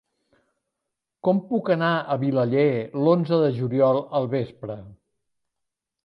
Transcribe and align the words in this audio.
Com 1.27 1.41
puc 1.49 1.67
anar 1.73 1.89
a 2.15 2.15
Vilaller 2.23 2.63
l'onze 3.07 3.39
de 3.43 3.51
juliol 3.59 4.01
al 4.21 4.25
vespre? 4.33 4.79